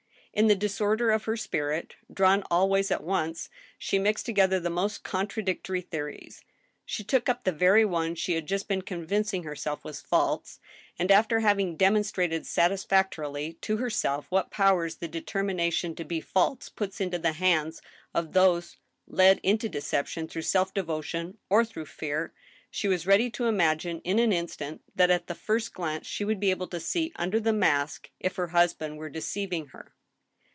[0.33, 4.69] In the disorder of her spirit, drawn all ways at once, she mixed together the
[4.69, 6.45] most contradictory theories;
[6.85, 8.15] she took up the very one.
[8.15, 10.61] she had just been convincing herself was false,
[10.97, 16.69] a'nd, after having demonstrated satisfactorily to herself what powers the determina tion to be false
[16.69, 17.81] puts into the hands
[18.13, 18.77] of those
[19.07, 22.31] led into deception through self devotion or through fear,
[22.69, 26.39] she was ready to imagine in an instant that at the first glance she would
[26.39, 29.91] be able to see under the mask if her husband were deceiving her.